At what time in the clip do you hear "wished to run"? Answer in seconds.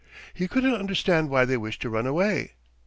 1.57-2.07